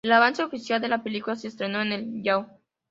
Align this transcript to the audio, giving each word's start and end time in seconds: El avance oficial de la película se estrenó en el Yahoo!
El 0.03 0.13
avance 0.13 0.41
oficial 0.43 0.81
de 0.81 0.87
la 0.87 1.03
película 1.03 1.35
se 1.35 1.47
estrenó 1.49 1.79
en 1.79 1.91
el 1.91 2.23
Yahoo! 2.23 2.47